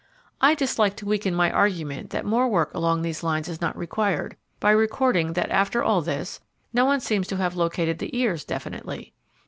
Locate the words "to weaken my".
0.95-1.51